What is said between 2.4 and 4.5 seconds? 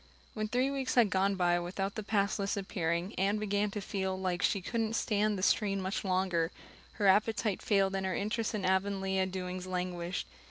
appearing Anne began to feel that